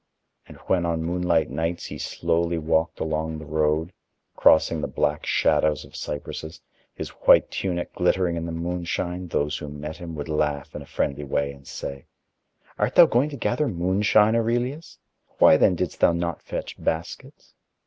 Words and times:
And 0.47 0.57
when 0.65 0.83
on 0.83 1.03
moonlit 1.03 1.51
nights 1.51 1.85
he 1.85 1.99
slowly 1.99 2.57
walked 2.57 2.99
along 2.99 3.37
the 3.37 3.45
road, 3.45 3.93
crossing 4.35 4.81
the 4.81 4.87
black 4.87 5.27
shadows 5.27 5.85
of 5.85 5.95
cypresses, 5.95 6.59
his 6.95 7.09
white 7.09 7.51
tunic 7.51 7.93
glittering 7.93 8.35
in 8.35 8.47
the 8.47 8.51
moonshine, 8.51 9.27
those 9.27 9.59
who 9.59 9.67
met 9.67 9.97
him 9.97 10.15
would 10.15 10.27
laugh 10.27 10.73
in 10.73 10.81
a 10.81 10.87
friendly 10.87 11.23
way 11.23 11.51
and 11.53 11.67
say: 11.67 12.07
"Art 12.79 12.95
thou 12.95 13.05
going 13.05 13.29
to 13.29 13.37
gather 13.37 13.67
moonshine, 13.67 14.35
Aurelius? 14.35 14.97
Why 15.37 15.55
then 15.55 15.75
didst 15.75 15.99
thou 15.99 16.13
not 16.13 16.41
fetch 16.41 16.83
baskets?" 16.83 17.53